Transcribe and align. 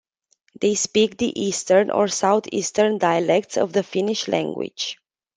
They 0.59 0.73
speak 0.73 1.19
the 1.19 1.39
eastern 1.39 1.91
or 1.91 2.07
south-eastern 2.07 2.97
dialects 2.97 3.55
of 3.55 3.71
the 3.71 3.83
Finnish 3.83 4.27
language. 4.27 4.97